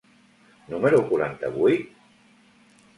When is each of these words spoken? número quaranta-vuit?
número 0.71 1.03
quaranta-vuit? 1.11 1.87